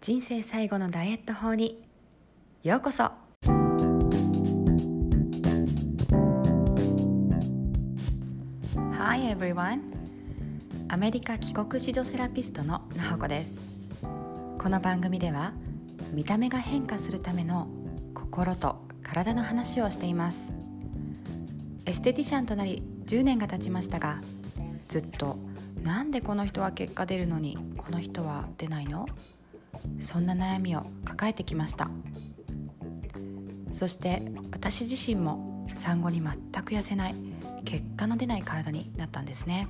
[0.00, 1.82] 人生最後のダイエット法に。
[2.62, 3.10] ようこそ。
[8.92, 9.80] Hi everyone.
[10.88, 13.52] アメリカ帰国子女セラピストのなほこです。
[14.58, 15.52] この番組では
[16.12, 17.66] 見た目が変化するための
[18.14, 20.50] 心と体の話をしています。
[21.86, 24.20] エステティシャンとなり10年が経ちましたが
[24.88, 25.38] ずっと
[25.82, 29.06] なんでこの人は結果出るのにこの人は出ないの？
[30.00, 31.90] そんな悩みを抱えてきました。
[33.72, 34.22] そして
[34.52, 36.32] 私自身も産後に全
[36.62, 37.14] く痩せない
[37.64, 39.68] 結果の出ない体になったんですね。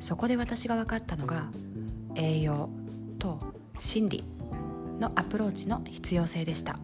[0.00, 1.50] そこで私が分かったのが
[2.14, 2.68] 栄養
[3.18, 3.38] と
[3.78, 4.24] 心理
[4.98, 6.78] のアプローチの必要性でした。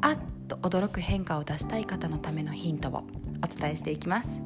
[0.00, 3.04] あっと驚く変化を出したい方のためのヒントを
[3.44, 4.40] お伝えしていきます。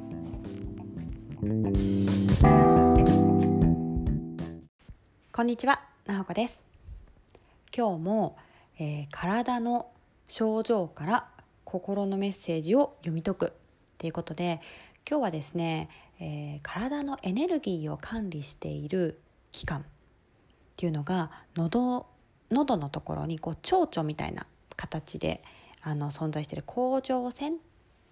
[5.33, 5.86] こんにちは。
[6.06, 6.62] なほこです
[7.77, 8.37] 今日も、
[8.78, 9.89] えー、体の
[10.28, 11.27] 症状から
[11.64, 13.53] 心のメッセージを読み解く
[13.98, 14.61] ということで
[15.08, 15.89] 今日はですね、
[16.20, 19.19] えー、体のエネルギーを管理している
[19.50, 19.83] 器官っ
[20.77, 22.06] ていうのが喉
[22.53, 25.42] 喉のところにこう蝶々みたいな形で
[25.83, 27.56] あの存在している甲状腺っ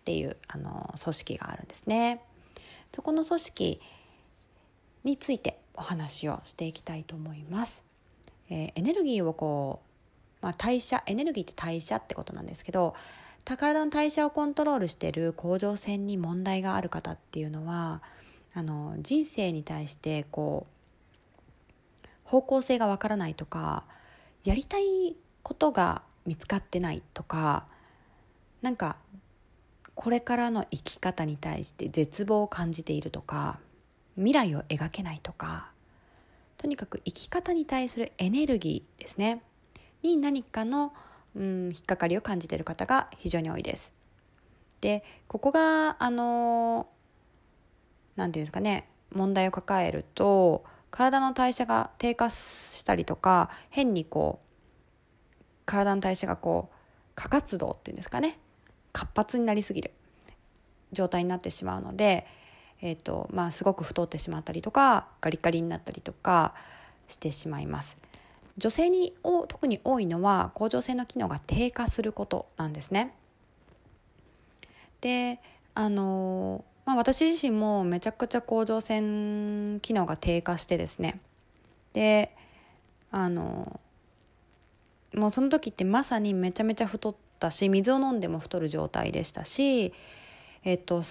[0.04, 2.20] ていうあの組織があるんですね。
[2.92, 3.80] そこの組織
[5.04, 7.84] についてお話をしていきたいと思います。
[8.50, 9.80] えー、エネルギーをこ
[10.42, 12.94] う、まあ、代謝エネルギーって代謝ってことなんですけど
[13.44, 18.02] 体の代謝をコントロールしている甲状腺に問題がある方っていうのは
[18.54, 20.66] あの人生に対してこ
[22.04, 23.84] う方向性がわからないとか
[24.44, 27.66] やりたいことが見つかってないとか
[28.62, 28.96] なんか
[29.94, 33.58] これからの生き方に対して絶望を感じているとか
[34.16, 35.70] 未来を描けないとか
[36.58, 39.42] とにかく生き方に対するエネルギーですね
[40.02, 40.92] に何かの、
[41.34, 43.92] うん、引っかかりを感じている方が非常に多いです。
[44.80, 46.86] でここがあの
[48.16, 56.74] 何て言うんですかね問題を抱えると体の代謝が低下したりとか変にこう体の代謝がこう
[57.14, 58.38] 過活動っていうんですかね
[58.92, 59.90] 活発になりすぎる
[60.92, 62.26] 状態になってしまうので
[62.80, 66.54] えーとまあ、すごく太ってしまったりとかガリガリになったりとか
[67.08, 67.96] してしまいます。
[68.56, 69.14] 女性に
[69.48, 73.14] 特に多いのは甲状腺の機能が低下することなんですね。
[75.00, 75.40] で
[75.74, 81.20] あのまあ、私自身もめちゃくちゃ甲状腺機能が低下してですね。
[81.92, 82.34] で
[83.10, 83.80] あの
[85.14, 89.92] もうその時ってまさにめちゃめちゃ太ったし水を飲んでも太る状態でしたし
[90.64, 91.02] えっと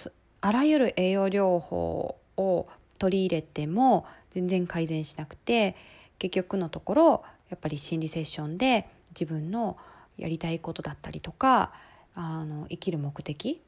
[0.46, 2.68] あらゆる栄養療法を
[3.00, 5.78] 取り入れても全然改善しなくて
[6.20, 9.78] 結局のところやっぱり心理セッションで自分の
[10.18, 11.72] やりたいことだったりとか
[12.14, 13.62] あの生きる目的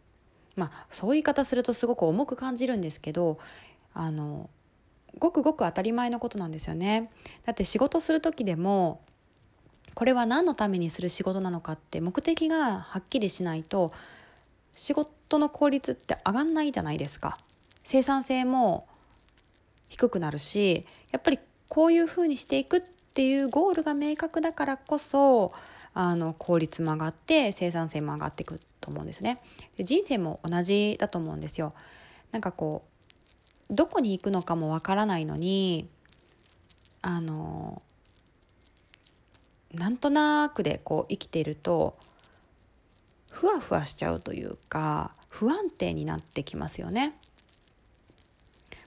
[0.57, 3.39] まあそういう言い方するとすごく重く感じるんですけど
[3.93, 4.49] あの
[5.17, 7.09] ごくごく当たり前のことなんですよね。
[7.45, 8.99] だって仕事する時でも
[9.93, 13.93] これは何のためにする仕事なのかって目的がはっきりしないと
[14.75, 17.39] 仕事の効率って上がんないじゃないですか。
[17.83, 18.87] 生産性も
[19.89, 22.81] 低くなるしやっぱりこういうふうにしていくっ
[23.13, 25.53] ていうゴールが明確だからこそ
[25.93, 29.41] あの効率も上がって生産性も上がっていくと思うんですね。
[29.77, 31.73] で人生も同じだと思うんですよ。
[32.31, 32.83] なんかこ
[33.69, 35.87] うどこに行くのかもわからないのに
[37.01, 37.81] あの
[39.73, 41.97] なんとなくでこう生きていると
[43.35, 47.13] ふわふわしちゃうというか不安定になってきますよね。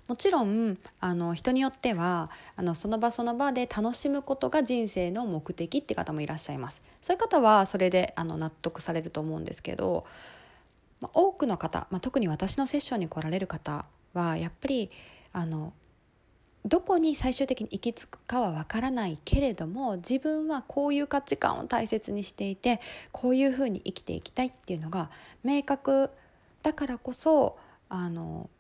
[0.07, 10.07] もちろんあの人によってはあのその場その場で楽しむことが人生の目的って方もいらっしゃいますそういう方はそれであの納得されると思うんですけど、
[11.03, 14.91] まあ、多くの方、まあ、特に私のセッションに来られる方はやっぱり
[15.35, 15.75] あの
[16.65, 22.81] どこに最終的に行き着くかはわからないけれども自分はこういう価値観を大切にしていて
[23.13, 25.11] こういうふうに生きていきたいっていうのが
[25.45, 26.11] 明確
[26.63, 27.59] だからこそ
[27.89, 28.51] あの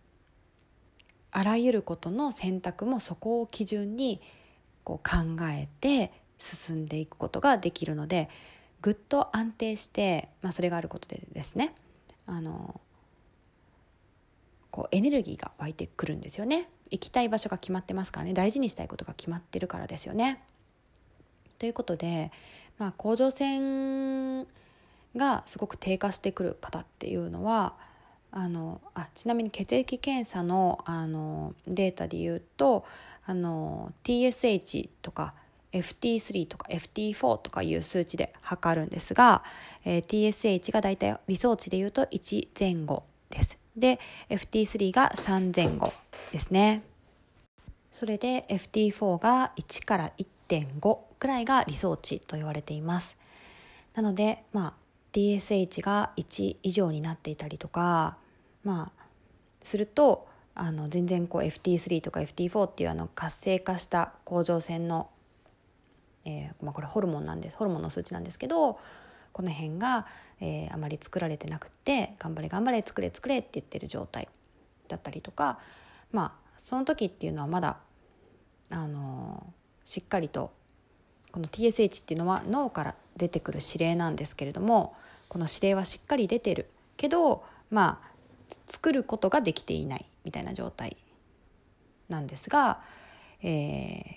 [1.30, 4.20] あらゆることの選択もそこを基準に
[4.84, 8.30] こう考えて進んでいくことができるので
[8.80, 11.74] ぐっと安定して、まあ、それがあることでですね
[12.26, 12.80] あの
[14.70, 16.68] こうエネルギーが湧いてくるんですよね。
[16.90, 20.42] 行きたい場所が決まってますからね大事にしたいことが決まってるからですよね。
[21.58, 22.30] ということで、
[22.78, 24.46] まあ、甲状腺
[25.16, 27.74] がすごく低下してくる方っていうのは
[28.30, 32.84] あのあちなみに血液検査のあのデータで言うと
[33.26, 35.34] あの TSH とか
[35.72, 39.42] FT3 とか FT4 とかいう数値で測るんですが、
[39.84, 43.58] えー、TSH がだいたい理想値でいうと1前後です。
[43.78, 45.92] で FT3 が3前後
[46.32, 46.82] ですね。
[47.92, 53.16] それで FT4 が1から1.5くらいが理想値と言われています。
[53.94, 54.74] なので、まあ、
[55.12, 58.16] TSH が1以上になっていたりとか、
[58.62, 59.02] まあ、
[59.62, 65.08] するとあの全然こう FT3 とか FT4 っていうあの活性化した甲状腺の、
[66.24, 68.78] えーまあ、これホルモンなんですホルモンの数値なんですけど
[69.38, 70.04] この辺が、
[70.40, 74.26] えー、あまり作られてなくって頑張れ頑張れ作れ作れって言ってる状態
[74.88, 75.60] だったりとか
[76.10, 77.76] まあその時っていうのはまだ
[78.68, 79.46] あの
[79.84, 80.50] しっかりと
[81.30, 84.96] この TSH っていうのは脳から出てくる指令なんですけれども
[85.28, 86.68] この指令はしっかり出てる。
[86.96, 90.96] けどまあ作ることができていないみたいな状態
[92.08, 92.80] なんですが、
[93.40, 94.14] えー、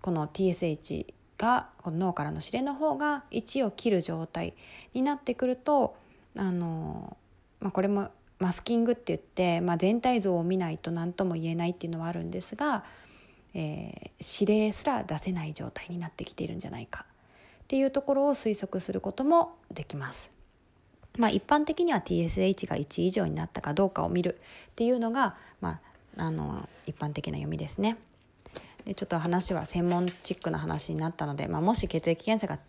[0.00, 4.52] この TSH がこの脳からの指令の方が1を切る状態
[4.92, 5.96] になってくると
[6.36, 7.16] あの、
[7.60, 12.84] まあ、これもマスキングって言って、まあ、全体像を見ないと何とも言えないっていうのはあるんですが、
[13.54, 17.06] えー、指令すら出せない状態になってきているんじゃないか
[17.64, 20.30] っていうところを推測することもできます。
[21.18, 24.38] まあ、一般的には TSH が1以上になったかどうかを見る
[24.72, 25.80] っていうのが、ま
[26.16, 27.96] あ、あの一般的な読みですね。
[28.84, 32.60] でちょっと話は専門チックな話になったので、まあ、もし血液検査が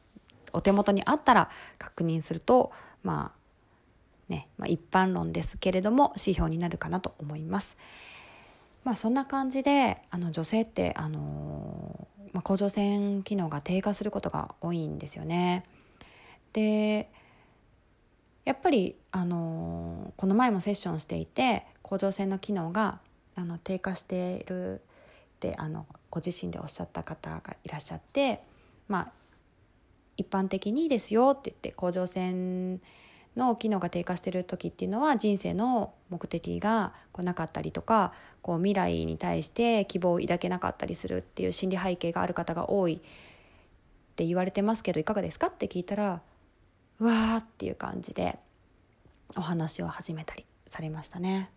[0.53, 2.71] お手元にあったら確認すると
[3.03, 7.77] まあね、まあ、一般論ですけれども指標になるかなと思います。
[8.83, 15.63] まあ、そんな感じであの女性ってあの、まあ、甲状腺機能が低下することが多いんですよね。
[16.53, 17.09] で
[18.43, 22.99] やっぱり、あのこの前もセッションしていて甲状腺の機能が
[23.35, 24.81] あの低下している
[25.41, 28.41] ってあのご自身でおっしゃった方がいらっしゃって
[28.87, 29.11] まあ
[30.17, 32.79] 一般的にですよって言って甲状腺
[33.35, 42.99] の機能が低下してる時っていうのは人生の目的がこうなかったりとかこう未来に対して希望を抱けなかったりするっていう心理背景がある方が多いっ
[44.15, 46.21] て言われてますけどいかがですかって聞いたら
[46.99, 48.37] うわーっていう感じで
[49.35, 51.49] お話を始めたりされましたね。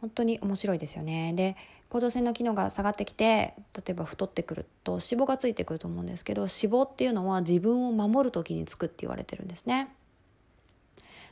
[0.00, 1.32] 本当に面白いですよね。
[1.34, 1.56] で
[1.88, 9.88] 甲状腺の機能が下がってきて例えば太ってくると脂肪がついてくると思うんですけど脂肪っていうのは自分を守る時につくって言われてるんですね。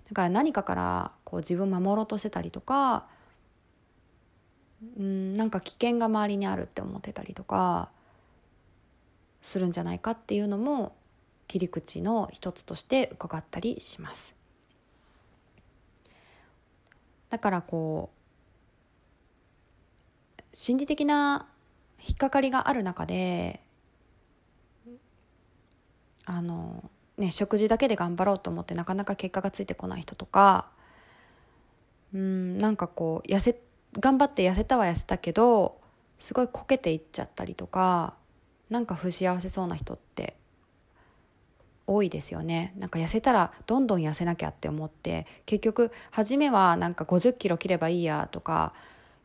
[0.09, 3.07] だから何かからこう自分を守ろうとしてたりとか
[4.99, 7.91] うんなんか危険が周りにあるって思ってたりとか
[9.43, 10.95] するんじゃないかっていうのも
[11.47, 14.35] 切り口の一つとして伺ったりします。
[17.31, 18.18] だからこう
[20.61, 21.47] 心理的な
[22.05, 23.61] 引っかかりがある中で
[26.25, 30.67] あのね食事だけで頑張ろうと思ってなかなか結果がついてこない人とか
[32.13, 33.61] うんなんかこう痩せ
[34.01, 35.79] 頑張って痩せたは痩せたけど
[36.19, 38.15] すごいこけていっちゃったりとか
[38.69, 40.35] なんか不幸せそうな人って
[41.87, 42.75] 多いですよね。
[42.77, 48.75] なんか痩せたらどんどん痩せなきゃって思って結局初めはなんか50キロ切ればいいやとか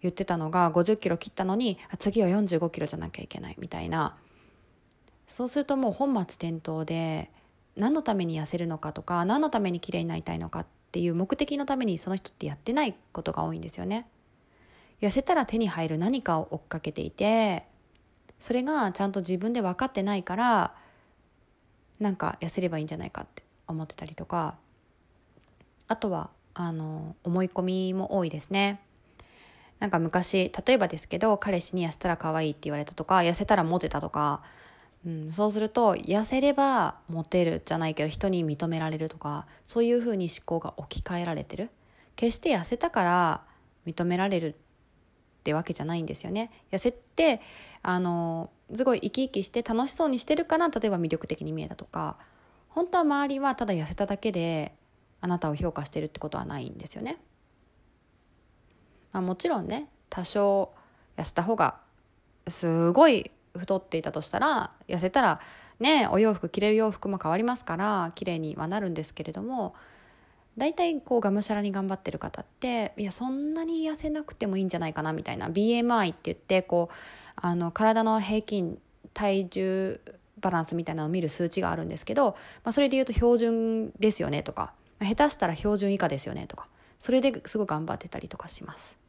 [0.04, 4.16] 言ってたのが50キロ切ったのに次は45キロじゃなきゃいけないみたいな
[5.28, 7.32] そうするともう本末転倒で
[7.76, 14.06] 何のために痩せるのかとか何のために綺麗になりたいのかっていう目的のためにその人ってやってないことが多いんですよね。
[15.02, 17.66] 痩せたら手に入る何かを追っかけていて
[18.40, 20.76] それがちゃんと自分で分かってないから
[22.00, 24.58] なんか痩せればいいんじゃないかって思ってたりとか
[25.88, 28.82] あとはあの思い込みも多いですね。
[29.84, 34.42] なんか昔例えばですけど彼氏に痩せたら可愛いって言われたとか痩せたらモテたとか、
[35.06, 41.70] うん、そうすると痩せればモテるじゃないけど人に認められるとかそういうふうに思考が置き換えられてる。
[42.16, 43.42] 決して痩せたから
[43.86, 44.56] 認められるっ
[45.44, 46.50] てわけじゃないんですよね。
[46.72, 47.42] 痩せて
[47.82, 52.16] あのすごい生き生きして楽しそうにしてるから例えば魅力的に見えたとか。
[52.70, 54.74] 本当は周りはただ痩せただけで
[55.20, 57.18] あなたを評価してるってことはないんですよね。
[59.14, 60.72] まあ、もちろんね多少
[61.16, 61.78] 痩せた方が
[62.48, 65.40] すごい太っていたとしたら痩せたら
[65.80, 69.76] ねお洋服着れる洋服も変わりますから綺麗にはなるんですけれども
[70.58, 76.96] 大体こうがむしゃらに頑張ってる方っていやそんなに痩せなくてもいいんじゃないかなみたいな BMI って言ってこう
[77.36, 78.78] あの体の平均
[79.14, 80.02] 体重
[80.40, 82.32] バランスみたいなのを見る数値があるんですけど、
[82.64, 86.68] まあ、それで言うと標準ですよねとか下手したら標準以下ですよねとか
[87.00, 89.03] それですごい頑張ってたりとかします。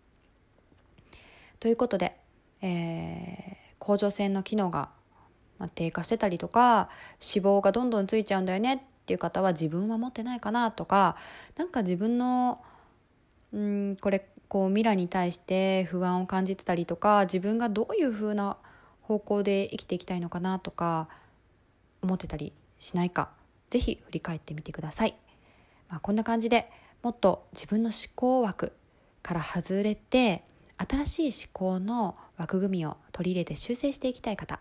[1.60, 2.16] ということで、
[2.60, 4.90] えー、甲状腺の機能が
[5.74, 6.88] 低下してたりとか
[7.20, 11.16] 脂肪がどんどんついちゃうんだよねっていう方は自分は持ってないかなとか
[11.56, 12.62] なんか自分の
[13.52, 18.56] うんこれこう未来に対して不安を感じてたりとか自分がどういう風な
[19.02, 21.08] 方向で生きていきたいのかなとか
[22.02, 23.30] 思ってたりしないか
[23.70, 25.16] 是非振り返ってみてください。
[25.88, 26.70] まあ、こんな感じで
[27.02, 28.72] もっと自分の思考枠
[29.22, 30.42] から外れて
[30.76, 34.60] 新しい思考の枠組みを取り入れて修正していきたい方。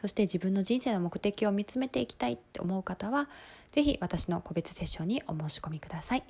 [0.00, 3.28] そして自分の人生の目的を見つめていきたいって思う方は
[3.72, 6.22] 是非私の個別セッションにお申し込みください、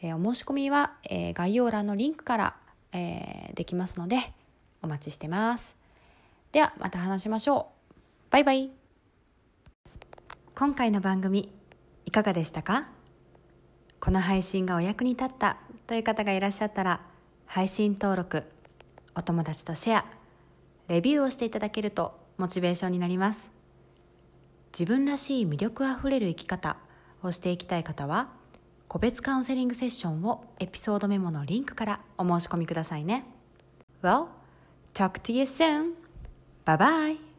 [0.00, 2.56] えー、お申し込みは、えー、概要欄のリンクから、
[2.92, 4.32] えー、できますので
[4.80, 5.76] お待ちしてます。
[6.52, 7.94] ではまた話しましょう。
[8.30, 8.70] バイバイ。
[10.54, 11.52] 今回の番組
[12.06, 12.86] いかがでしたか？
[13.98, 15.56] この配信がお役に立った
[15.88, 17.00] という方がいらっしゃったら
[17.46, 18.44] 配信登録
[19.14, 20.04] お友達とシェア
[20.88, 23.50] レビューをしていただけるとモチベーションになります
[24.72, 26.76] 自分らしい魅力あふれる生き方
[27.22, 28.28] をしていきたい方は
[28.88, 33.24] 個別カウンセリングセッションをエピソードメモのリンクからお申し込みくださいね
[34.02, 34.26] Well,
[34.92, 35.92] talk to you soon!
[36.64, 37.33] Bye bye!